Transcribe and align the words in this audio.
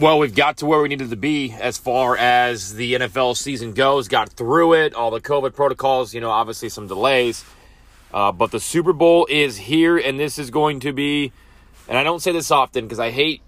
Well, 0.00 0.20
we've 0.20 0.32
got 0.32 0.58
to 0.58 0.66
where 0.66 0.80
we 0.80 0.86
needed 0.86 1.10
to 1.10 1.16
be 1.16 1.50
as 1.50 1.76
far 1.76 2.16
as 2.16 2.76
the 2.76 2.94
NFL 2.94 3.36
season 3.36 3.72
goes. 3.72 4.06
Got 4.06 4.28
through 4.28 4.74
it, 4.74 4.94
all 4.94 5.10
the 5.10 5.20
COVID 5.20 5.56
protocols, 5.56 6.14
you 6.14 6.20
know, 6.20 6.30
obviously 6.30 6.68
some 6.68 6.86
delays. 6.86 7.44
Uh, 8.14 8.30
but 8.30 8.52
the 8.52 8.60
Super 8.60 8.92
Bowl 8.92 9.26
is 9.28 9.56
here, 9.56 9.98
and 9.98 10.16
this 10.16 10.38
is 10.38 10.50
going 10.50 10.78
to 10.80 10.92
be, 10.92 11.32
and 11.88 11.98
I 11.98 12.04
don't 12.04 12.20
say 12.20 12.30
this 12.30 12.52
often 12.52 12.84
because 12.84 13.00
I 13.00 13.10
hate 13.10 13.42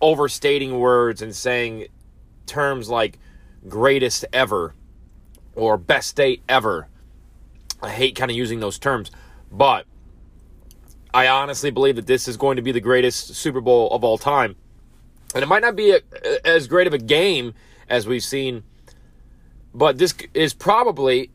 overstating 0.00 0.78
words 0.78 1.20
and 1.20 1.36
saying 1.36 1.88
terms 2.46 2.88
like 2.88 3.18
greatest 3.68 4.24
ever 4.32 4.74
or 5.54 5.76
best 5.76 6.16
date 6.16 6.42
ever. 6.48 6.88
I 7.82 7.90
hate 7.90 8.16
kind 8.16 8.30
of 8.30 8.36
using 8.36 8.60
those 8.60 8.78
terms, 8.78 9.10
but 9.50 9.84
I 11.12 11.28
honestly 11.28 11.70
believe 11.70 11.96
that 11.96 12.06
this 12.06 12.28
is 12.28 12.38
going 12.38 12.56
to 12.56 12.62
be 12.62 12.72
the 12.72 12.80
greatest 12.80 13.34
Super 13.34 13.60
Bowl 13.60 13.90
of 13.90 14.02
all 14.04 14.16
time. 14.16 14.56
And 15.34 15.42
it 15.42 15.46
might 15.46 15.62
not 15.62 15.76
be 15.76 15.92
a, 15.92 16.00
as 16.44 16.66
great 16.66 16.86
of 16.86 16.92
a 16.92 16.98
game 16.98 17.54
as 17.88 18.06
we've 18.06 18.22
seen, 18.22 18.64
but 19.74 19.98
this 19.98 20.14
is 20.34 20.54
probably, 20.54 21.30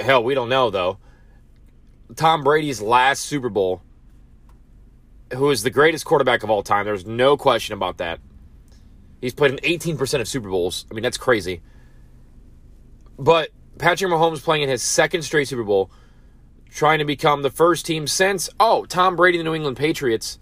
hell, 0.00 0.24
we 0.24 0.34
don't 0.34 0.48
know 0.48 0.70
though, 0.70 0.98
Tom 2.16 2.42
Brady's 2.42 2.80
last 2.80 3.22
Super 3.22 3.48
Bowl, 3.48 3.82
who 5.34 5.50
is 5.50 5.62
the 5.62 5.70
greatest 5.70 6.04
quarterback 6.04 6.42
of 6.42 6.50
all 6.50 6.62
time. 6.62 6.84
There's 6.84 7.06
no 7.06 7.36
question 7.36 7.74
about 7.74 7.98
that. 7.98 8.20
He's 9.20 9.34
played 9.34 9.52
in 9.52 9.58
18% 9.58 10.20
of 10.20 10.28
Super 10.28 10.50
Bowls. 10.50 10.84
I 10.90 10.94
mean, 10.94 11.02
that's 11.02 11.16
crazy. 11.16 11.62
But 13.18 13.50
Patrick 13.78 14.10
Mahomes 14.10 14.42
playing 14.42 14.62
in 14.62 14.68
his 14.68 14.82
second 14.82 15.22
straight 15.22 15.48
Super 15.48 15.62
Bowl, 15.62 15.90
trying 16.70 16.98
to 16.98 17.04
become 17.04 17.42
the 17.42 17.50
first 17.50 17.86
team 17.86 18.06
since, 18.06 18.50
oh, 18.58 18.84
Tom 18.84 19.16
Brady, 19.16 19.38
the 19.38 19.44
New 19.44 19.54
England 19.54 19.76
Patriots, 19.76 20.38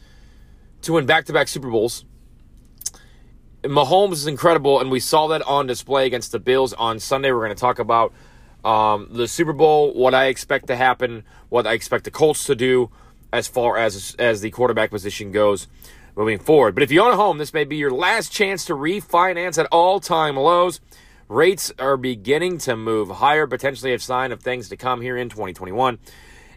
to 0.83 0.95
win 0.95 1.05
back 1.07 1.27
to 1.27 1.33
back 1.33 1.49
Super 1.49 1.71
Bowls. 1.71 2.05
Mahomes 3.63 4.13
is 4.13 4.27
incredible, 4.27 4.81
and 4.81 4.91
we 4.91 5.01
saw 5.01 5.27
that 5.29 5.43
on 5.43 5.67
display 5.67 6.07
against 6.07 6.33
the 6.33 6.39
Bills 6.39 6.73
on 6.73 6.99
Sunday. 6.99 7.31
We're 7.31 7.45
going 7.45 7.51
to 7.51 7.61
talk 7.61 7.79
about 7.79 8.13
um, 8.65 9.09
the 9.11 9.29
Super 9.29 9.53
Bowl, 9.53 9.93
what 9.93 10.15
I 10.15 10.27
expect 10.27 10.69
to 10.69 10.77
happen, 10.77 11.25
what 11.51 11.67
I 11.67 11.75
expect 11.75 12.05
the 12.05 12.11
Colts 12.11 12.45
to 12.45 12.55
do 12.55 12.91
as 13.33 13.47
far 13.47 13.77
as 13.77 14.17
as 14.19 14.41
the 14.41 14.51
quarterback 14.51 14.91
position 14.91 15.31
goes 15.31 15.69
moving 16.17 16.39
forward. 16.39 16.75
But 16.75 16.83
if 16.83 16.91
you 16.91 17.03
own 17.03 17.13
a 17.13 17.17
home, 17.17 17.39
this 17.39 17.55
may 17.55 17.65
be 17.65 17.77
your 17.77 17.91
last 17.91 18.33
chance 18.33 18.65
to 18.67 18.75
refinance 18.75 19.59
at 19.59 19.67
all-time 19.71 20.37
lows. 20.37 20.81
Rates 21.29 21.73
are 21.79 21.97
beginning 21.97 22.59
to 22.59 22.77
move 22.77 23.09
higher, 23.09 23.47
potentially 23.47 23.95
a 23.95 23.99
sign 24.01 24.33
of 24.33 24.43
things 24.43 24.69
to 24.71 24.77
come 24.77 25.01
here 25.01 25.17
in 25.17 25.29
2021. 25.29 25.99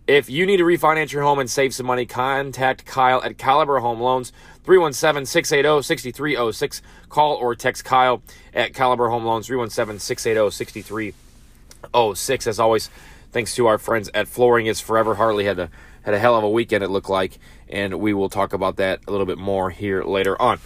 If 0.06 0.30
you 0.30 0.46
need 0.46 0.58
to 0.58 0.66
refinance 0.66 1.14
your 1.14 1.24
home 1.24 1.40
and 1.40 1.50
save 1.50 1.74
some 1.74 1.86
money, 1.86 2.06
contact 2.06 2.86
Kyle 2.86 3.24
at 3.24 3.38
Caliber 3.38 3.80
Home 3.80 4.02
Loans, 4.02 4.34
317 4.66 5.26
680 5.26 5.82
6306. 5.82 6.82
Call 7.08 7.36
or 7.36 7.56
text 7.56 7.86
Kyle 7.86 8.22
at 8.54 8.74
Caliber 8.74 9.08
Home 9.08 9.24
Loans, 9.24 9.48
317 9.48 10.00
680 10.00 10.52
6306. 10.54 12.48
As 12.48 12.60
always, 12.60 12.90
thanks 13.32 13.56
to 13.56 13.68
our 13.68 13.78
friends 13.78 14.10
at 14.14 14.28
Flooring 14.28 14.66
is 14.66 14.82
Forever. 14.82 15.16
Harley 15.16 15.46
had 15.46 15.58
a, 15.58 15.70
had 16.02 16.14
a 16.14 16.20
hell 16.20 16.36
of 16.36 16.44
a 16.44 16.50
weekend, 16.50 16.84
it 16.84 16.90
looked 16.90 17.10
like, 17.10 17.40
and 17.70 18.02
we 18.02 18.14
will 18.14 18.30
talk 18.30 18.52
about 18.52 18.76
that 18.78 19.00
a 19.08 19.12
little 19.12 19.26
bit 19.26 19.38
more 19.38 19.70
here 19.70 20.04
later 20.04 20.40
on. 20.42 20.60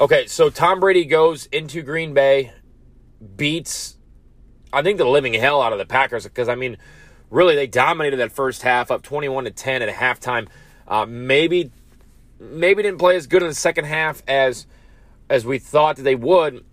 Okay, 0.00 0.26
so 0.26 0.50
Tom 0.50 0.80
Brady 0.80 1.04
goes 1.04 1.46
into 1.46 1.80
Green 1.82 2.12
Bay 2.12 2.52
beats, 3.36 3.96
I 4.72 4.82
think, 4.82 4.98
the 4.98 5.06
living 5.06 5.34
hell 5.34 5.62
out 5.62 5.72
of 5.72 5.78
the 5.78 5.86
Packers 5.86 6.24
because, 6.24 6.48
I 6.48 6.56
mean, 6.56 6.76
really, 7.34 7.54
they 7.56 7.66
dominated 7.66 8.16
that 8.18 8.32
first 8.32 8.62
half 8.62 8.90
up 8.90 9.02
21 9.02 9.44
to 9.44 9.50
10 9.50 9.82
at 9.82 9.94
halftime. 9.94 10.48
Uh, 10.86 11.04
maybe, 11.06 11.70
maybe 12.38 12.82
didn't 12.82 12.98
play 12.98 13.16
as 13.16 13.26
good 13.26 13.42
in 13.42 13.48
the 13.48 13.54
second 13.54 13.84
half 13.84 14.22
as 14.28 14.66
as 15.28 15.44
we 15.44 15.58
thought 15.58 15.96
that 15.96 16.02
they 16.02 16.14
would. 16.14 16.64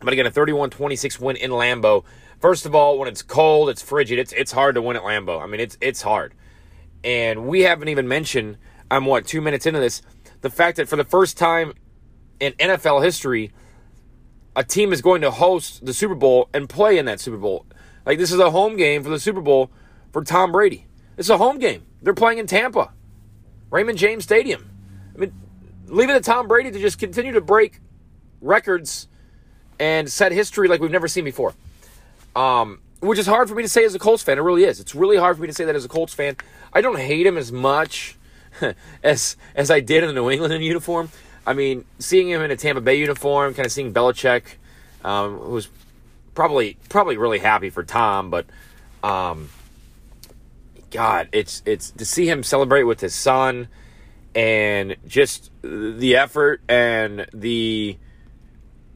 But 0.00 0.12
again, 0.12 0.26
a 0.26 0.30
31-26 0.30 1.20
win 1.20 1.36
in 1.36 1.50
Lambeau. 1.50 2.04
First 2.40 2.66
of 2.66 2.74
all, 2.74 2.98
when 2.98 3.08
it's 3.08 3.22
cold, 3.22 3.68
it's 3.68 3.82
frigid. 3.82 4.18
It's 4.18 4.32
it's 4.32 4.50
hard 4.50 4.74
to 4.74 4.82
win 4.82 4.96
at 4.96 5.02
Lambeau. 5.02 5.40
I 5.40 5.46
mean, 5.46 5.60
it's 5.60 5.78
it's 5.80 6.02
hard. 6.02 6.34
And 7.04 7.46
we 7.46 7.60
haven't 7.60 7.88
even 7.88 8.08
mentioned. 8.08 8.58
I'm 8.90 9.06
what 9.06 9.26
two 9.26 9.40
minutes 9.40 9.66
into 9.66 9.80
this. 9.80 10.02
The 10.40 10.50
fact 10.50 10.76
that 10.78 10.88
for 10.88 10.96
the 10.96 11.04
first 11.04 11.38
time 11.38 11.72
in 12.40 12.52
NFL 12.54 13.04
history, 13.04 13.52
a 14.56 14.64
team 14.64 14.92
is 14.92 15.00
going 15.00 15.20
to 15.22 15.30
host 15.30 15.86
the 15.86 15.94
Super 15.94 16.16
Bowl 16.16 16.48
and 16.52 16.68
play 16.68 16.98
in 16.98 17.04
that 17.06 17.20
Super 17.20 17.36
Bowl. 17.36 17.64
Like 18.04 18.18
this 18.18 18.32
is 18.32 18.40
a 18.40 18.50
home 18.50 18.76
game 18.76 19.04
for 19.04 19.10
the 19.10 19.20
Super 19.20 19.40
Bowl 19.40 19.70
for 20.12 20.22
Tom 20.22 20.52
Brady. 20.52 20.86
It's 21.16 21.28
a 21.28 21.38
home 21.38 21.58
game. 21.58 21.82
They're 22.02 22.14
playing 22.14 22.38
in 22.38 22.46
Tampa, 22.46 22.92
Raymond 23.70 23.98
James 23.98 24.24
Stadium. 24.24 24.68
I 25.14 25.18
mean, 25.18 25.32
leave 25.86 26.10
it 26.10 26.14
to 26.14 26.20
Tom 26.20 26.48
Brady 26.48 26.70
to 26.70 26.78
just 26.78 26.98
continue 26.98 27.32
to 27.32 27.40
break 27.40 27.80
records 28.40 29.08
and 29.78 30.10
set 30.10 30.32
history 30.32 30.68
like 30.68 30.80
we've 30.80 30.90
never 30.90 31.08
seen 31.08 31.24
before. 31.24 31.54
Um, 32.34 32.80
which 33.00 33.18
is 33.18 33.26
hard 33.26 33.48
for 33.48 33.54
me 33.54 33.62
to 33.62 33.68
say 33.68 33.84
as 33.84 33.94
a 33.94 33.98
Colts 33.98 34.22
fan. 34.22 34.38
It 34.38 34.42
really 34.42 34.64
is. 34.64 34.80
It's 34.80 34.94
really 34.94 35.16
hard 35.16 35.36
for 35.36 35.42
me 35.42 35.48
to 35.48 35.54
say 35.54 35.64
that 35.64 35.74
as 35.74 35.84
a 35.84 35.88
Colts 35.88 36.14
fan. 36.14 36.36
I 36.72 36.80
don't 36.80 36.98
hate 36.98 37.26
him 37.26 37.36
as 37.36 37.50
much 37.50 38.16
as 39.02 39.36
as 39.54 39.70
I 39.70 39.80
did 39.80 40.02
in 40.02 40.08
the 40.08 40.14
New 40.14 40.30
England 40.30 40.54
uniform. 40.64 41.10
I 41.46 41.54
mean, 41.54 41.84
seeing 41.98 42.28
him 42.28 42.40
in 42.42 42.50
a 42.52 42.56
Tampa 42.56 42.80
Bay 42.80 42.96
uniform, 42.96 43.54
kind 43.54 43.66
of 43.66 43.72
seeing 43.72 43.92
Belichick, 43.92 44.44
um, 45.04 45.38
who 45.38 45.50
was 45.50 45.68
probably 46.34 46.76
probably 46.88 47.16
really 47.16 47.40
happy 47.40 47.70
for 47.70 47.82
Tom, 47.82 48.30
but 48.30 48.46
um, 49.02 49.48
God, 50.92 51.28
it's 51.32 51.62
it's 51.66 51.90
to 51.92 52.04
see 52.04 52.28
him 52.28 52.42
celebrate 52.42 52.84
with 52.84 53.00
his 53.00 53.14
son 53.14 53.68
and 54.34 54.96
just 55.06 55.50
the 55.62 56.16
effort 56.16 56.60
and 56.68 57.26
the 57.32 57.98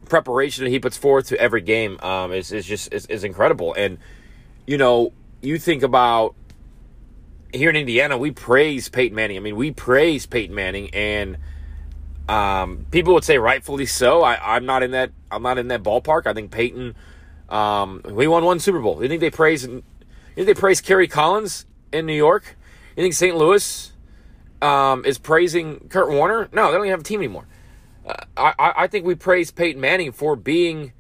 preparation 0.09 0.65
that 0.65 0.71
he 0.71 0.79
puts 0.79 0.97
forth 0.97 1.29
to 1.29 1.41
every 1.41 1.61
game 1.61 1.99
um, 2.01 2.33
is, 2.33 2.53
is 2.53 2.65
just 2.65 2.93
is, 2.93 3.07
is 3.07 3.25
incredible. 3.25 3.75
And 3.75 3.99
you 4.67 4.79
know, 4.79 5.13
you 5.41 5.59
think 5.59 5.83
about 5.83 6.35
here 7.53 7.71
in 7.71 7.77
Indiana, 7.77 8.19
we 8.19 8.31
praise 8.31 8.89
Peyton 8.89 9.17
Manning. 9.17 9.37
I 9.37 9.41
mean, 9.41 9.57
we 9.57 9.71
praise 9.71 10.27
Peyton 10.27 10.55
Manning 10.55 10.91
and 10.91 11.39
um, 12.29 12.87
people 12.91 13.15
would 13.15 13.25
say 13.25 13.39
rightfully 13.39 13.87
so. 13.87 14.23
I, 14.23 14.57
am 14.57 14.67
not 14.67 14.83
in 14.83 14.91
that. 14.93 15.13
I'm 15.31 15.43
not 15.43 15.59
in 15.59 15.69
that 15.69 15.83
ballpark. 15.83 16.27
I 16.27 16.35
think 16.35 16.51
Peyton. 16.51 16.95
Um, 17.49 18.03
we 18.05 18.27
won 18.27 18.45
one 18.45 18.59
Super 18.59 18.81
Bowl. 18.81 19.01
You 19.01 19.09
think 19.09 19.21
they 19.21 19.31
praise? 19.31 19.65
You 19.65 19.83
think 20.35 20.47
they 20.47 20.55
praise 20.55 20.81
Kerry 20.81 21.07
Collins 21.07 21.67
in 21.93 22.07
New 22.07 22.15
York? 22.15 22.57
You 22.97 23.03
think 23.03 23.15
St. 23.15 23.37
Louis 23.37 23.93
um, 24.63 25.05
is 25.05 25.19
praising 25.19 25.89
Kurt 25.89 26.09
Warner? 26.11 26.49
No, 26.53 26.67
they 26.67 26.73
don't 26.73 26.87
even 26.87 26.91
have 26.91 27.01
a 27.01 27.05
team 27.05 27.21
anymore. 27.21 27.47
Uh, 28.07 28.15
I, 28.37 28.73
I 28.77 28.87
think 28.87 29.05
we 29.05 29.15
praise 29.15 29.51
Peyton 29.51 29.81
Manning 29.81 30.13
for 30.13 30.37
being, 30.37 30.93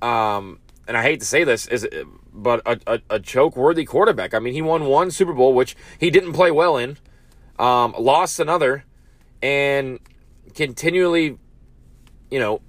um, 0.00 0.60
and 0.86 0.96
I 0.96 1.02
hate 1.02 1.20
to 1.20 1.26
say 1.26 1.44
this, 1.44 1.66
is 1.66 1.86
but 2.32 2.62
a, 2.66 2.80
a, 2.86 3.00
a 3.10 3.20
choke 3.20 3.56
worthy 3.56 3.84
quarterback. 3.84 4.34
I 4.34 4.38
mean, 4.38 4.54
he 4.54 4.62
won 4.62 4.84
one 4.84 5.10
Super 5.10 5.32
Bowl, 5.32 5.54
which 5.54 5.76
he 5.98 6.10
didn't 6.10 6.32
play 6.32 6.50
well 6.50 6.76
in, 6.76 6.96
um, 7.58 7.94
lost 7.98 8.40
another, 8.40 8.84
and 9.42 9.98
continually, 10.54 11.38
you 12.30 12.38
know, 12.38 12.60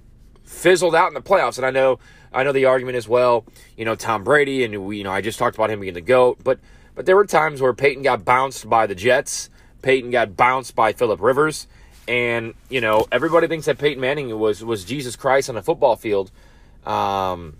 fizzled 0.44 0.94
out 0.94 1.08
in 1.08 1.14
the 1.14 1.22
playoffs. 1.22 1.56
And 1.56 1.66
I 1.66 1.70
know, 1.70 1.98
I 2.32 2.42
know 2.42 2.52
the 2.52 2.64
argument 2.66 2.96
as 2.96 3.08
well. 3.08 3.46
You 3.76 3.84
know, 3.84 3.94
Tom 3.94 4.24
Brady, 4.24 4.64
and 4.64 4.84
we, 4.84 4.98
you 4.98 5.04
know, 5.04 5.12
I 5.12 5.20
just 5.20 5.38
talked 5.38 5.56
about 5.56 5.70
him 5.70 5.80
being 5.80 5.94
the 5.94 6.00
goat, 6.00 6.38
but 6.42 6.58
but 6.94 7.06
there 7.06 7.16
were 7.16 7.26
times 7.26 7.60
where 7.60 7.72
Peyton 7.72 8.02
got 8.02 8.24
bounced 8.24 8.68
by 8.68 8.86
the 8.86 8.94
Jets. 8.94 9.50
Peyton 9.82 10.10
got 10.10 10.36
bounced 10.36 10.74
by 10.74 10.92
Philip 10.92 11.20
Rivers, 11.20 11.66
and 12.06 12.54
you 12.68 12.80
know 12.80 13.06
everybody 13.10 13.48
thinks 13.48 13.66
that 13.66 13.78
Peyton 13.78 14.00
Manning 14.00 14.38
was 14.38 14.64
was 14.64 14.84
Jesus 14.84 15.16
Christ 15.16 15.50
on 15.50 15.56
a 15.56 15.62
football 15.62 15.96
field. 15.96 16.30
Um, 16.84 17.56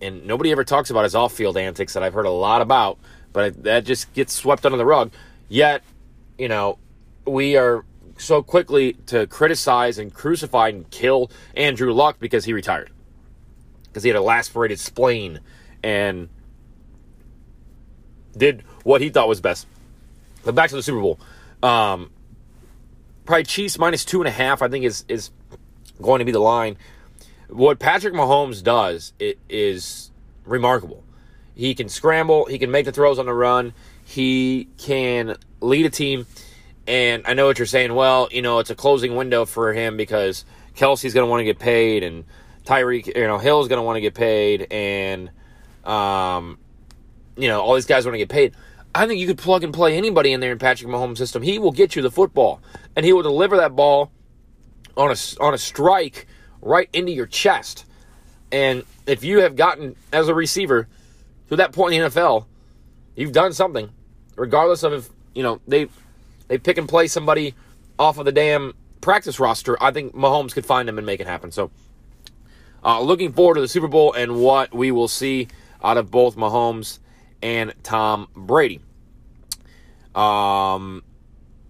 and 0.00 0.26
nobody 0.26 0.52
ever 0.52 0.64
talks 0.64 0.90
about 0.90 1.04
his 1.04 1.14
off-field 1.14 1.56
antics 1.56 1.94
that 1.94 2.02
I've 2.02 2.12
heard 2.12 2.26
a 2.26 2.30
lot 2.30 2.60
about, 2.60 2.98
but 3.32 3.62
that 3.64 3.84
just 3.84 4.12
gets 4.12 4.34
swept 4.34 4.66
under 4.66 4.76
the 4.76 4.84
rug. 4.84 5.10
Yet, 5.48 5.82
you 6.36 6.48
know, 6.48 6.78
we 7.26 7.56
are 7.56 7.84
so 8.18 8.42
quickly 8.42 8.94
to 9.06 9.26
criticize 9.26 9.98
and 9.98 10.12
crucify 10.12 10.68
and 10.68 10.90
kill 10.90 11.30
Andrew 11.54 11.92
Luck 11.92 12.18
because 12.18 12.44
he 12.44 12.52
retired. 12.52 12.90
Because 13.84 14.02
he 14.02 14.10
had 14.10 14.16
a 14.16 14.22
lacerated 14.22 14.78
spleen 14.78 15.40
and 15.82 16.28
did 18.36 18.62
what 18.82 19.00
he 19.00 19.08
thought 19.08 19.28
was 19.28 19.40
best. 19.40 19.66
But 20.44 20.54
back 20.54 20.70
to 20.70 20.76
the 20.76 20.82
Super 20.82 21.00
Bowl. 21.00 21.18
Um, 21.62 22.10
probably 23.24 23.44
Chiefs 23.44 23.78
minus 23.78 24.04
two 24.04 24.20
and 24.20 24.28
a 24.28 24.32
half, 24.32 24.62
I 24.62 24.68
think, 24.68 24.84
is, 24.84 25.04
is 25.08 25.30
going 26.00 26.20
to 26.20 26.24
be 26.24 26.32
the 26.32 26.40
line. 26.40 26.76
What 27.48 27.78
Patrick 27.78 28.14
Mahomes 28.14 28.62
does 28.62 29.12
it 29.18 29.38
is 29.48 30.10
remarkable. 30.44 31.02
He 31.54 31.74
can 31.74 31.88
scramble, 31.88 32.44
he 32.46 32.58
can 32.58 32.70
make 32.70 32.84
the 32.84 32.92
throws 32.92 33.18
on 33.18 33.26
the 33.26 33.32
run, 33.32 33.72
he 34.04 34.68
can 34.76 35.36
lead 35.60 35.86
a 35.86 35.90
team 35.90 36.26
and 36.86 37.22
I 37.26 37.34
know 37.34 37.46
what 37.46 37.58
you're 37.58 37.66
saying. 37.66 37.94
Well, 37.94 38.28
you 38.30 38.42
know, 38.42 38.58
it's 38.58 38.70
a 38.70 38.74
closing 38.74 39.16
window 39.16 39.44
for 39.44 39.72
him 39.72 39.96
because 39.96 40.44
Kelce's 40.76 41.14
going 41.14 41.26
to 41.26 41.30
want 41.30 41.40
to 41.40 41.44
get 41.44 41.58
paid, 41.58 42.02
and 42.02 42.24
Tyreek, 42.64 43.14
you 43.14 43.26
know, 43.26 43.38
Hill's 43.38 43.68
going 43.68 43.78
to 43.78 43.82
want 43.82 43.96
to 43.96 44.00
get 44.00 44.14
paid, 44.14 44.68
and 44.70 45.30
um, 45.84 46.58
you 47.36 47.48
know, 47.48 47.60
all 47.60 47.74
these 47.74 47.86
guys 47.86 48.04
want 48.04 48.14
to 48.14 48.18
get 48.18 48.28
paid. 48.28 48.54
I 48.94 49.06
think 49.06 49.20
you 49.20 49.26
could 49.26 49.38
plug 49.38 49.62
and 49.62 49.74
play 49.74 49.96
anybody 49.96 50.32
in 50.32 50.40
there 50.40 50.52
in 50.52 50.58
Patrick 50.58 50.90
Mahomes' 50.90 51.18
system. 51.18 51.42
He 51.42 51.58
will 51.58 51.72
get 51.72 51.96
you 51.96 52.02
the 52.02 52.10
football, 52.10 52.62
and 52.96 53.04
he 53.04 53.12
will 53.12 53.22
deliver 53.22 53.56
that 53.58 53.76
ball 53.76 54.10
on 54.96 55.10
a 55.10 55.16
on 55.40 55.52
a 55.52 55.58
strike 55.58 56.26
right 56.62 56.88
into 56.92 57.12
your 57.12 57.26
chest. 57.26 57.84
And 58.50 58.84
if 59.06 59.22
you 59.22 59.40
have 59.40 59.54
gotten 59.54 59.96
as 60.12 60.28
a 60.28 60.34
receiver 60.34 60.88
to 61.50 61.56
that 61.56 61.72
point 61.72 61.94
in 61.94 62.00
the 62.00 62.08
NFL, 62.08 62.46
you've 63.14 63.32
done 63.32 63.52
something, 63.52 63.90
regardless 64.34 64.82
of 64.82 64.92
if 64.94 65.10
you 65.34 65.42
know 65.42 65.60
they 65.68 65.88
they 66.48 66.56
pick 66.56 66.78
and 66.78 66.88
play 66.88 67.06
somebody 67.06 67.54
off 67.98 68.18
of 68.18 68.24
the 68.24 68.32
damn 68.32 68.74
practice 69.00 69.38
roster. 69.38 69.80
I 69.82 69.90
think 69.90 70.14
Mahomes 70.14 70.52
could 70.52 70.64
find 70.64 70.88
them 70.88 70.96
and 70.96 71.06
make 71.06 71.20
it 71.20 71.26
happen. 71.26 71.50
So, 71.50 71.70
uh, 72.82 73.00
looking 73.00 73.32
forward 73.32 73.56
to 73.56 73.60
the 73.60 73.68
Super 73.68 73.88
Bowl 73.88 74.12
and 74.14 74.40
what 74.40 74.74
we 74.74 74.90
will 74.90 75.08
see 75.08 75.48
out 75.82 75.98
of 75.98 76.10
both 76.10 76.36
Mahomes 76.36 76.98
and 77.42 77.74
Tom 77.82 78.28
Brady. 78.34 78.80
Um, 80.14 81.02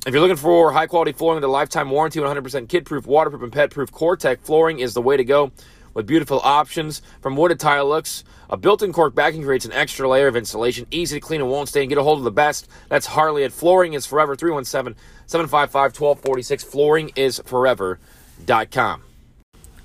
if 0.06 0.12
you're 0.12 0.20
looking 0.20 0.36
for 0.36 0.70
high 0.70 0.86
quality 0.86 1.12
flooring 1.12 1.36
with 1.36 1.44
a 1.44 1.48
lifetime 1.48 1.88
warranty, 1.90 2.20
100% 2.20 2.68
kid 2.68 2.84
proof, 2.86 3.06
waterproof, 3.06 3.42
and 3.42 3.52
pet 3.52 3.70
proof, 3.70 3.90
COREtec 3.90 4.40
flooring 4.40 4.78
is 4.78 4.94
the 4.94 5.02
way 5.02 5.16
to 5.16 5.24
go 5.24 5.50
with 5.94 6.06
beautiful 6.06 6.40
options 6.44 7.02
from 7.22 7.36
wooded 7.36 7.58
tile 7.58 7.88
looks. 7.88 8.22
A 8.50 8.56
built-in 8.56 8.92
cork 8.92 9.16
backing 9.16 9.42
creates 9.42 9.64
an 9.64 9.72
extra 9.72 10.08
layer 10.08 10.28
of 10.28 10.36
insulation, 10.36 10.86
easy 10.90 11.16
to 11.16 11.20
clean 11.20 11.40
and 11.40 11.50
won't 11.50 11.68
stain. 11.68 11.88
Get 11.88 11.98
a 11.98 12.02
hold 12.02 12.18
of 12.18 12.24
the 12.24 12.30
best. 12.30 12.68
That's 12.88 13.06
Harley 13.06 13.42
at 13.44 13.52
Flooring 13.52 13.94
is 13.94 14.06
Forever 14.06 14.36
317-755-1246. 14.36 16.64
Flooring 16.64 17.10
is 17.16 17.42
forever.com. 17.44 19.02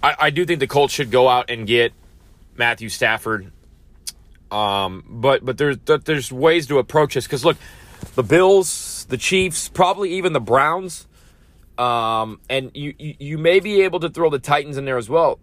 I, 0.03 0.15
I 0.19 0.29
do 0.29 0.45
think 0.45 0.59
the 0.59 0.67
Colts 0.67 0.93
should 0.93 1.09
go 1.11 1.27
out 1.27 1.49
and 1.49 1.65
get 1.65 1.93
Matthew 2.57 2.89
Stafford. 2.89 3.51
Um, 4.51 5.05
but 5.07 5.45
but 5.45 5.57
there's 5.57 5.77
there's 5.85 6.31
ways 6.31 6.67
to 6.67 6.77
approach 6.77 7.13
this 7.13 7.25
because 7.25 7.45
look, 7.45 7.57
the 8.15 8.23
Bills, 8.23 9.05
the 9.09 9.17
Chiefs, 9.17 9.69
probably 9.69 10.13
even 10.13 10.33
the 10.33 10.41
Browns, 10.41 11.07
um, 11.77 12.39
and 12.49 12.71
you, 12.73 12.93
you 12.99 13.15
you 13.19 13.37
may 13.37 13.59
be 13.59 13.81
able 13.81 14.01
to 14.01 14.09
throw 14.09 14.29
the 14.29 14.39
Titans 14.39 14.77
in 14.77 14.85
there 14.85 14.97
as 14.97 15.09
well 15.09 15.39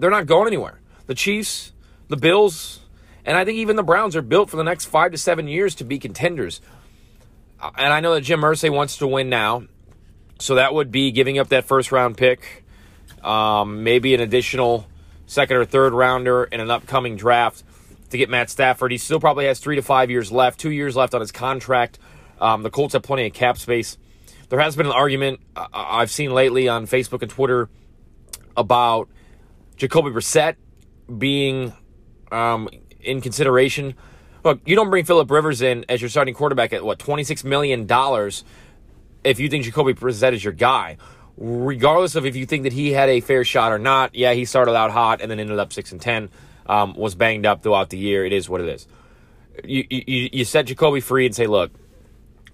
they're 0.00 0.10
not 0.10 0.26
going 0.26 0.46
anywhere. 0.46 0.80
The 1.06 1.14
Chiefs, 1.14 1.72
the 2.08 2.16
Bills, 2.16 2.80
and 3.24 3.36
I 3.36 3.44
think 3.44 3.58
even 3.58 3.76
the 3.76 3.82
Browns 3.82 4.16
are 4.16 4.22
built 4.22 4.50
for 4.50 4.56
the 4.56 4.64
next 4.64 4.86
five 4.86 5.12
to 5.12 5.18
seven 5.18 5.46
years 5.46 5.74
to 5.76 5.84
be 5.84 5.98
contenders. 5.98 6.60
Uh, 7.60 7.70
and 7.76 7.92
I 7.92 8.00
know 8.00 8.14
that 8.14 8.22
Jim 8.22 8.40
Irsay 8.40 8.70
wants 8.70 8.96
to 8.98 9.06
win 9.06 9.28
now, 9.28 9.64
so 10.38 10.54
that 10.54 10.72
would 10.72 10.90
be 10.90 11.12
giving 11.12 11.38
up 11.38 11.48
that 11.48 11.66
first 11.66 11.92
round 11.92 12.16
pick, 12.16 12.64
um, 13.22 13.84
maybe 13.84 14.14
an 14.14 14.20
additional 14.20 14.86
second 15.26 15.58
or 15.58 15.64
third 15.64 15.92
rounder 15.92 16.44
in 16.44 16.60
an 16.60 16.70
upcoming 16.70 17.16
draft 17.16 17.62
to 18.10 18.18
get 18.18 18.28
Matt 18.28 18.50
Stafford. 18.50 18.92
He 18.92 18.98
still 18.98 19.20
probably 19.20 19.46
has 19.46 19.58
three 19.58 19.76
to 19.76 19.82
five 19.82 20.10
years 20.10 20.30
left, 20.30 20.60
two 20.60 20.70
years 20.70 20.96
left 20.96 21.14
on 21.14 21.20
his 21.20 21.32
contract. 21.32 21.98
Um, 22.40 22.62
the 22.62 22.70
Colts 22.70 22.94
have 22.94 23.02
plenty 23.02 23.26
of 23.26 23.32
cap 23.32 23.58
space. 23.58 23.98
There 24.48 24.58
has 24.58 24.76
been 24.76 24.86
an 24.86 24.92
argument 24.92 25.40
uh, 25.54 25.66
I've 25.72 26.10
seen 26.10 26.32
lately 26.32 26.68
on 26.68 26.86
Facebook 26.86 27.22
and 27.22 27.30
Twitter 27.30 27.68
about 28.56 29.08
Jacoby 29.76 30.10
Brissett 30.10 30.56
being 31.18 31.72
um, 32.32 32.68
in 33.00 33.20
consideration. 33.20 33.94
Look, 34.44 34.60
you 34.64 34.74
don't 34.74 34.90
bring 34.90 35.04
Philip 35.04 35.30
Rivers 35.30 35.62
in 35.62 35.84
as 35.88 36.00
your 36.00 36.08
starting 36.08 36.34
quarterback 36.34 36.72
at 36.72 36.84
what 36.84 36.98
twenty 36.98 37.24
six 37.24 37.44
million 37.44 37.86
dollars 37.86 38.44
if 39.22 39.38
you 39.38 39.48
think 39.48 39.64
Jacoby 39.64 39.92
Brissett 39.92 40.32
is 40.32 40.42
your 40.42 40.54
guy, 40.54 40.96
regardless 41.36 42.14
of 42.14 42.24
if 42.24 42.36
you 42.36 42.46
think 42.46 42.62
that 42.62 42.72
he 42.72 42.92
had 42.92 43.08
a 43.08 43.20
fair 43.20 43.44
shot 43.44 43.70
or 43.70 43.78
not. 43.78 44.14
Yeah, 44.14 44.32
he 44.32 44.46
started 44.46 44.74
out 44.74 44.90
hot 44.90 45.20
and 45.20 45.30
then 45.30 45.38
ended 45.38 45.58
up 45.58 45.72
six 45.72 45.92
and 45.92 46.00
ten. 46.00 46.30
Um, 46.70 46.94
was 46.94 47.16
banged 47.16 47.46
up 47.46 47.64
throughout 47.64 47.90
the 47.90 47.98
year. 47.98 48.24
It 48.24 48.32
is 48.32 48.48
what 48.48 48.60
it 48.60 48.68
is. 48.68 48.86
You, 49.64 49.84
you 49.90 50.28
you 50.32 50.44
set 50.44 50.66
Jacoby 50.66 51.00
free 51.00 51.26
and 51.26 51.34
say, 51.34 51.48
look, 51.48 51.72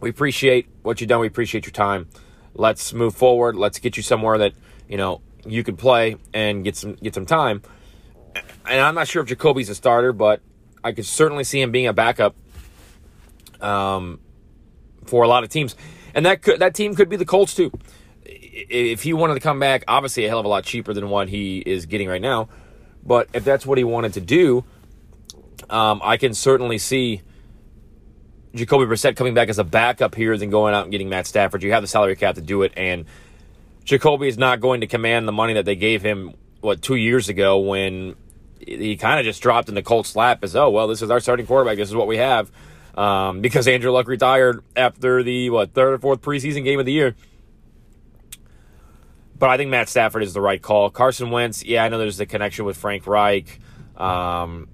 we 0.00 0.08
appreciate 0.08 0.68
what 0.82 1.00
you've 1.00 1.08
done. 1.08 1.20
We 1.20 1.26
appreciate 1.26 1.66
your 1.66 1.72
time. 1.72 2.08
Let's 2.54 2.94
move 2.94 3.14
forward. 3.14 3.56
Let's 3.56 3.78
get 3.78 3.98
you 3.98 4.02
somewhere 4.02 4.38
that 4.38 4.54
you 4.88 4.96
know 4.96 5.20
you 5.44 5.62
could 5.62 5.76
play 5.76 6.16
and 6.32 6.64
get 6.64 6.76
some 6.76 6.94
get 6.94 7.14
some 7.14 7.26
time. 7.26 7.60
And 8.66 8.80
I'm 8.80 8.94
not 8.94 9.06
sure 9.06 9.22
if 9.22 9.28
Jacoby's 9.28 9.68
a 9.68 9.74
starter, 9.74 10.14
but 10.14 10.40
I 10.82 10.92
could 10.92 11.06
certainly 11.06 11.44
see 11.44 11.60
him 11.60 11.70
being 11.70 11.86
a 11.86 11.92
backup 11.92 12.34
um, 13.60 14.20
for 15.04 15.24
a 15.24 15.28
lot 15.28 15.44
of 15.44 15.50
teams. 15.50 15.76
And 16.14 16.24
that 16.24 16.42
could, 16.42 16.60
that 16.60 16.74
team 16.74 16.94
could 16.94 17.08
be 17.08 17.16
the 17.16 17.26
Colts 17.26 17.54
too. 17.54 17.70
If 18.24 19.02
he 19.02 19.12
wanted 19.12 19.34
to 19.34 19.40
come 19.40 19.60
back, 19.60 19.84
obviously 19.86 20.24
a 20.24 20.28
hell 20.28 20.38
of 20.38 20.46
a 20.46 20.48
lot 20.48 20.64
cheaper 20.64 20.94
than 20.94 21.10
what 21.10 21.28
he 21.28 21.58
is 21.58 21.86
getting 21.86 22.08
right 22.08 22.22
now. 22.22 22.48
But 23.06 23.28
if 23.32 23.44
that's 23.44 23.64
what 23.64 23.78
he 23.78 23.84
wanted 23.84 24.14
to 24.14 24.20
do, 24.20 24.64
um, 25.70 26.00
I 26.02 26.16
can 26.16 26.34
certainly 26.34 26.78
see 26.78 27.22
Jacoby 28.54 28.84
Brissett 28.84 29.16
coming 29.16 29.34
back 29.34 29.48
as 29.48 29.58
a 29.58 29.64
backup 29.64 30.14
here 30.14 30.36
than 30.36 30.50
going 30.50 30.74
out 30.74 30.82
and 30.82 30.90
getting 30.90 31.08
Matt 31.08 31.26
Stafford. 31.26 31.62
You 31.62 31.72
have 31.72 31.82
the 31.82 31.88
salary 31.88 32.16
cap 32.16 32.34
to 32.34 32.40
do 32.40 32.62
it, 32.62 32.72
and 32.76 33.04
Jacoby 33.84 34.26
is 34.26 34.36
not 34.36 34.60
going 34.60 34.80
to 34.80 34.86
command 34.86 35.28
the 35.28 35.32
money 35.32 35.54
that 35.54 35.64
they 35.64 35.76
gave 35.76 36.02
him, 36.02 36.34
what, 36.60 36.82
two 36.82 36.96
years 36.96 37.28
ago 37.28 37.58
when 37.58 38.16
he 38.58 38.96
kind 38.96 39.20
of 39.20 39.24
just 39.24 39.40
dropped 39.40 39.68
in 39.68 39.74
the 39.74 39.82
Colts' 39.82 40.16
lap 40.16 40.42
as, 40.42 40.56
oh, 40.56 40.70
well, 40.70 40.88
this 40.88 41.02
is 41.02 41.10
our 41.10 41.20
starting 41.20 41.46
quarterback. 41.46 41.76
This 41.76 41.88
is 41.88 41.94
what 41.94 42.08
we 42.08 42.16
have. 42.16 42.50
Um, 42.96 43.42
because 43.42 43.68
Andrew 43.68 43.92
Luck 43.92 44.08
retired 44.08 44.64
after 44.74 45.22
the, 45.22 45.50
what, 45.50 45.74
third 45.74 45.92
or 45.92 45.98
fourth 45.98 46.22
preseason 46.22 46.64
game 46.64 46.80
of 46.80 46.86
the 46.86 46.92
year. 46.92 47.14
But 49.38 49.50
I 49.50 49.56
think 49.56 49.70
Matt 49.70 49.88
Stafford 49.88 50.22
is 50.22 50.32
the 50.32 50.40
right 50.40 50.60
call. 50.60 50.88
Carson 50.90 51.30
Wentz, 51.30 51.64
yeah, 51.64 51.84
I 51.84 51.88
know 51.88 51.98
there's 51.98 52.16
the 52.16 52.26
connection 52.26 52.64
with 52.64 52.76
Frank 52.76 53.06
Reich. 53.06 53.60
Um, 53.96 54.68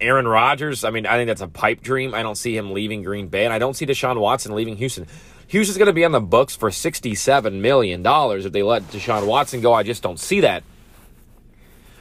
Aaron 0.00 0.26
Rodgers, 0.26 0.84
I 0.84 0.90
mean, 0.90 1.06
I 1.06 1.16
think 1.16 1.28
that's 1.28 1.40
a 1.40 1.48
pipe 1.48 1.82
dream. 1.82 2.14
I 2.14 2.22
don't 2.22 2.36
see 2.36 2.56
him 2.56 2.72
leaving 2.72 3.02
Green 3.02 3.28
Bay, 3.28 3.44
and 3.44 3.52
I 3.52 3.58
don't 3.58 3.74
see 3.74 3.84
Deshaun 3.84 4.18
Watson 4.18 4.54
leaving 4.54 4.76
Houston. 4.76 5.06
Houston's 5.48 5.78
going 5.78 5.86
to 5.86 5.92
be 5.92 6.04
on 6.04 6.12
the 6.12 6.20
books 6.20 6.54
for 6.54 6.70
$67 6.70 7.60
million 7.60 8.02
if 8.06 8.52
they 8.52 8.62
let 8.62 8.82
Deshaun 8.90 9.26
Watson 9.26 9.60
go. 9.60 9.72
I 9.72 9.82
just 9.82 10.02
don't 10.02 10.20
see 10.20 10.40
that. 10.40 10.62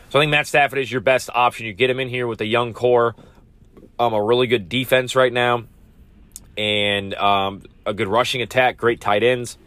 So 0.10 0.20
I 0.20 0.22
think 0.22 0.32
Matt 0.32 0.48
Stafford 0.48 0.80
is 0.80 0.92
your 0.92 1.02
best 1.02 1.30
option. 1.34 1.66
You 1.66 1.74
get 1.74 1.90
him 1.90 2.00
in 2.00 2.08
here 2.08 2.28
with 2.28 2.40
a 2.42 2.46
young 2.46 2.74
core, 2.74 3.16
um, 4.00 4.14
a 4.14 4.24
really 4.24 4.48
good 4.48 4.70
defense 4.70 5.16
right 5.16 5.34
now, 5.34 5.64
and 6.58 7.14
um, 7.16 7.64
a 7.86 7.94
good 7.94 8.08
rushing 8.08 8.42
attack, 8.42 8.78
great 8.78 9.02
tight 9.02 9.24
ends. 9.24 9.58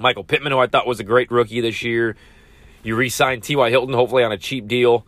Michael 0.00 0.24
Pittman, 0.24 0.52
who 0.52 0.58
I 0.58 0.66
thought 0.66 0.86
was 0.86 1.00
a 1.00 1.04
great 1.04 1.30
rookie 1.30 1.60
this 1.60 1.82
year. 1.82 2.16
You 2.82 2.96
re 2.96 3.08
sign 3.08 3.40
T.Y. 3.40 3.70
Hilton, 3.70 3.94
hopefully 3.94 4.24
on 4.24 4.32
a 4.32 4.38
cheap 4.38 4.66
deal, 4.66 5.06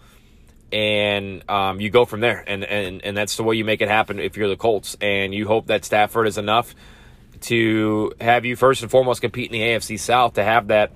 and 0.70 1.48
um, 1.50 1.80
you 1.80 1.90
go 1.90 2.04
from 2.04 2.20
there. 2.20 2.44
And, 2.46 2.64
and, 2.64 3.02
and 3.02 3.16
that's 3.16 3.36
the 3.36 3.42
way 3.42 3.56
you 3.56 3.64
make 3.64 3.80
it 3.80 3.88
happen 3.88 4.18
if 4.18 4.36
you're 4.36 4.48
the 4.48 4.56
Colts. 4.56 4.96
And 5.00 5.34
you 5.34 5.46
hope 5.46 5.66
that 5.68 5.84
Stafford 5.84 6.26
is 6.26 6.36
enough 6.38 6.74
to 7.42 8.12
have 8.20 8.44
you 8.44 8.56
first 8.56 8.82
and 8.82 8.90
foremost 8.90 9.20
compete 9.20 9.50
in 9.50 9.52
the 9.52 9.66
AFC 9.66 9.98
South 9.98 10.34
to 10.34 10.44
have 10.44 10.68
that 10.68 10.92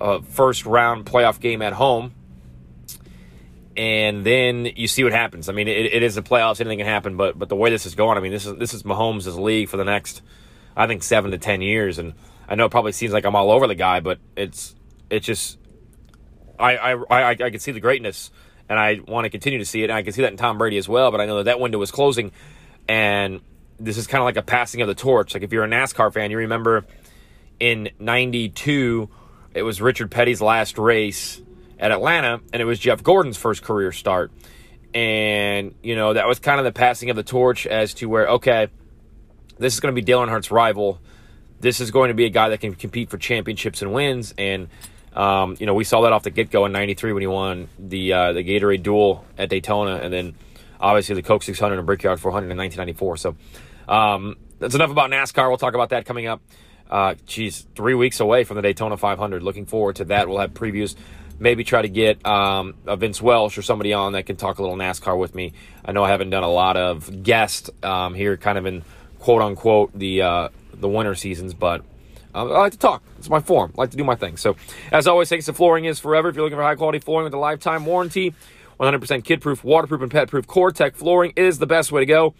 uh, 0.00 0.20
first 0.20 0.66
round 0.66 1.06
playoff 1.06 1.40
game 1.40 1.62
at 1.62 1.72
home. 1.72 2.12
And 3.74 4.24
then 4.24 4.66
you 4.76 4.86
see 4.86 5.02
what 5.02 5.14
happens. 5.14 5.48
I 5.48 5.52
mean, 5.52 5.66
it, 5.66 5.86
it 5.86 6.02
is 6.02 6.14
the 6.14 6.22
playoffs; 6.22 6.60
anything 6.60 6.78
can 6.78 6.86
happen. 6.86 7.16
But 7.16 7.38
but 7.38 7.48
the 7.48 7.56
way 7.56 7.70
this 7.70 7.86
is 7.86 7.94
going, 7.94 8.18
I 8.18 8.20
mean, 8.20 8.30
this 8.30 8.44
is 8.44 8.58
this 8.58 8.74
is 8.74 8.82
Mahomes' 8.82 9.34
league 9.38 9.70
for 9.70 9.78
the 9.78 9.84
next, 9.84 10.20
I 10.76 10.86
think, 10.86 11.02
seven 11.02 11.30
to 11.30 11.38
ten 11.38 11.62
years. 11.62 11.98
And 11.98 12.12
I 12.52 12.54
know 12.54 12.66
it 12.66 12.70
probably 12.70 12.92
seems 12.92 13.14
like 13.14 13.24
I'm 13.24 13.34
all 13.34 13.50
over 13.50 13.66
the 13.66 13.74
guy, 13.74 14.00
but 14.00 14.18
it's 14.36 14.74
it's 15.08 15.24
just 15.24 15.58
I 16.58 16.76
I 16.76 16.92
I, 16.92 17.30
I 17.30 17.50
can 17.50 17.60
see 17.60 17.72
the 17.72 17.80
greatness, 17.80 18.30
and 18.68 18.78
I 18.78 19.00
want 19.08 19.24
to 19.24 19.30
continue 19.30 19.58
to 19.58 19.64
see 19.64 19.80
it. 19.80 19.84
And 19.84 19.94
I 19.94 20.02
can 20.02 20.12
see 20.12 20.20
that 20.20 20.32
in 20.32 20.36
Tom 20.36 20.58
Brady 20.58 20.76
as 20.76 20.86
well. 20.86 21.10
But 21.10 21.22
I 21.22 21.24
know 21.24 21.38
that 21.38 21.44
that 21.44 21.60
window 21.60 21.80
is 21.80 21.90
closing, 21.90 22.30
and 22.86 23.40
this 23.80 23.96
is 23.96 24.06
kind 24.06 24.20
of 24.20 24.26
like 24.26 24.36
a 24.36 24.42
passing 24.42 24.82
of 24.82 24.86
the 24.86 24.94
torch. 24.94 25.32
Like 25.32 25.42
if 25.42 25.50
you're 25.50 25.64
a 25.64 25.68
NASCAR 25.68 26.12
fan, 26.12 26.30
you 26.30 26.36
remember 26.36 26.84
in 27.58 27.88
92, 27.98 29.08
it 29.54 29.62
was 29.62 29.80
Richard 29.80 30.10
Petty's 30.10 30.42
last 30.42 30.76
race 30.76 31.40
at 31.78 31.90
Atlanta, 31.90 32.42
and 32.52 32.60
it 32.60 32.66
was 32.66 32.78
Jeff 32.78 33.02
Gordon's 33.02 33.38
first 33.38 33.62
career 33.62 33.92
start. 33.92 34.30
And, 34.92 35.74
you 35.82 35.96
know, 35.96 36.12
that 36.12 36.28
was 36.28 36.38
kind 36.38 36.58
of 36.60 36.64
the 36.64 36.72
passing 36.72 37.08
of 37.08 37.16
the 37.16 37.22
torch 37.22 37.66
as 37.66 37.94
to 37.94 38.10
where, 38.10 38.28
okay, 38.28 38.68
this 39.58 39.72
is 39.72 39.80
going 39.80 39.94
to 39.94 39.98
be 39.98 40.04
Dale 40.04 40.20
Earnhardt's 40.20 40.50
rival. 40.50 41.00
This 41.62 41.80
is 41.80 41.92
going 41.92 42.08
to 42.08 42.14
be 42.14 42.26
a 42.26 42.28
guy 42.30 42.48
that 42.50 42.60
can 42.60 42.74
compete 42.74 43.08
for 43.08 43.18
championships 43.18 43.82
and 43.82 43.92
wins. 43.92 44.34
And, 44.36 44.68
um, 45.14 45.56
you 45.60 45.66
know, 45.66 45.74
we 45.74 45.84
saw 45.84 46.02
that 46.02 46.12
off 46.12 46.24
the 46.24 46.30
get 46.30 46.50
go 46.50 46.66
in 46.66 46.72
'93 46.72 47.12
when 47.12 47.20
he 47.20 47.28
won 47.28 47.68
the 47.78 48.12
uh, 48.12 48.32
the 48.32 48.42
Gatorade 48.42 48.82
Duel 48.82 49.24
at 49.38 49.48
Daytona, 49.48 49.96
and 49.96 50.12
then 50.12 50.34
obviously 50.80 51.14
the 51.14 51.22
Coke 51.22 51.44
600 51.44 51.78
and 51.78 51.86
Brickyard 51.86 52.20
400 52.20 52.50
in 52.50 52.58
1994. 52.58 53.16
So 53.16 53.36
um, 53.88 54.36
that's 54.58 54.74
enough 54.74 54.90
about 54.90 55.10
NASCAR. 55.10 55.48
We'll 55.48 55.56
talk 55.56 55.74
about 55.74 55.90
that 55.90 56.04
coming 56.04 56.26
up. 56.26 56.42
Uh, 56.90 57.14
three 57.26 57.94
weeks 57.94 58.20
away 58.20 58.44
from 58.44 58.56
the 58.56 58.62
Daytona 58.62 58.96
500. 58.96 59.42
Looking 59.42 59.64
forward 59.64 59.96
to 59.96 60.04
that. 60.06 60.28
We'll 60.28 60.38
have 60.38 60.52
previews. 60.52 60.94
Maybe 61.38 61.64
try 61.64 61.80
to 61.80 61.88
get 61.88 62.24
um, 62.26 62.74
a 62.86 62.96
Vince 62.96 63.22
Welch 63.22 63.56
or 63.56 63.62
somebody 63.62 63.92
on 63.92 64.12
that 64.12 64.26
can 64.26 64.36
talk 64.36 64.58
a 64.58 64.62
little 64.62 64.76
NASCAR 64.76 65.16
with 65.16 65.34
me. 65.34 65.52
I 65.84 65.92
know 65.92 66.04
I 66.04 66.10
haven't 66.10 66.30
done 66.30 66.42
a 66.42 66.50
lot 66.50 66.76
of 66.76 67.22
guests 67.22 67.70
um, 67.82 68.14
here, 68.14 68.36
kind 68.36 68.58
of 68.58 68.66
in 68.66 68.82
quote 69.20 69.42
unquote 69.42 69.96
the 69.98 70.22
uh, 70.22 70.48
the 70.82 70.88
winter 70.88 71.14
seasons, 71.14 71.54
but 71.54 71.82
uh, 72.34 72.46
I 72.46 72.58
like 72.60 72.72
to 72.72 72.78
talk. 72.78 73.02
It's 73.18 73.28
my 73.28 73.40
form. 73.40 73.72
I 73.76 73.82
like 73.82 73.90
to 73.90 73.96
do 73.96 74.04
my 74.04 74.14
thing. 74.14 74.36
So, 74.36 74.56
as 74.90 75.06
always, 75.06 75.28
thanks 75.28 75.46
to 75.46 75.52
Flooring 75.52 75.84
is 75.84 75.98
Forever. 75.98 76.28
If 76.28 76.36
you're 76.36 76.44
looking 76.44 76.58
for 76.58 76.62
high 76.62 76.74
quality 76.74 76.98
flooring 76.98 77.24
with 77.24 77.34
a 77.34 77.38
lifetime 77.38 77.86
warranty, 77.86 78.34
100% 78.80 79.24
kid 79.24 79.40
proof, 79.40 79.64
waterproof, 79.64 80.02
and 80.02 80.10
pet 80.10 80.28
proof, 80.28 80.46
COREtec 80.46 80.96
flooring 80.96 81.32
is 81.36 81.58
the 81.58 81.66
best 81.66 81.92
way 81.92 82.02
to 82.02 82.06
go. 82.06 82.34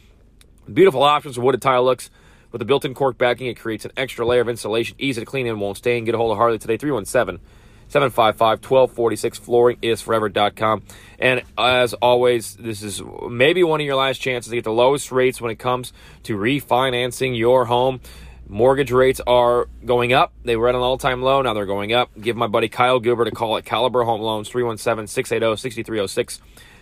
Beautiful 0.72 1.02
options 1.02 1.36
for 1.36 1.42
wooded 1.42 1.62
tile 1.62 1.84
looks. 1.84 2.10
With 2.50 2.58
the 2.58 2.64
built 2.66 2.84
in 2.84 2.92
cork 2.92 3.16
backing, 3.16 3.46
it 3.46 3.54
creates 3.54 3.86
an 3.86 3.92
extra 3.96 4.26
layer 4.26 4.42
of 4.42 4.48
insulation, 4.48 4.94
easy 4.98 5.20
to 5.20 5.26
clean 5.26 5.46
and 5.46 5.58
won't 5.58 5.78
stain. 5.78 6.04
Get 6.04 6.14
a 6.14 6.18
hold 6.18 6.32
of 6.32 6.36
Harley 6.36 6.58
today, 6.58 6.76
317 6.76 7.40
755 7.88 8.70
1246. 8.70 9.38
Flooringisforever.com. 9.40 10.82
And 11.18 11.42
as 11.56 11.94
always, 11.94 12.56
this 12.56 12.82
is 12.82 13.02
maybe 13.28 13.62
one 13.64 13.80
of 13.80 13.86
your 13.86 13.96
last 13.96 14.18
chances 14.18 14.50
to 14.50 14.56
get 14.56 14.64
the 14.64 14.72
lowest 14.72 15.12
rates 15.12 15.40
when 15.40 15.50
it 15.50 15.58
comes 15.58 15.92
to 16.24 16.36
refinancing 16.36 17.36
your 17.36 17.64
home. 17.64 18.00
Mortgage 18.48 18.92
rates 18.92 19.20
are 19.26 19.68
going 19.84 20.12
up. 20.12 20.32
They 20.44 20.56
were 20.56 20.68
at 20.68 20.74
an 20.74 20.80
all 20.80 20.98
time 20.98 21.22
low. 21.22 21.42
Now 21.42 21.54
they're 21.54 21.66
going 21.66 21.92
up. 21.92 22.10
Give 22.20 22.36
my 22.36 22.46
buddy 22.46 22.68
Kyle 22.68 23.00
Gilbert 23.00 23.28
a 23.28 23.30
call 23.30 23.56
at 23.56 23.64
Caliber 23.64 24.04
Home 24.04 24.20
Loans, 24.20 24.48
317 24.48 25.06
680 25.06 25.60
6306. 25.60 26.40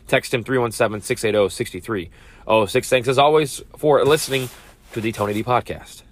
Text 0.09 0.35
him 0.35 0.43
317 0.43 1.02
680 1.02 1.55
6306. 1.55 2.88
Thanks 2.88 3.09
as 3.09 3.19
always 3.19 3.62
for 3.76 4.05
listening 4.05 4.49
to 4.93 5.00
the 5.00 5.12
Tony 5.12 5.33
D 5.33 5.45
Podcast. 5.45 6.02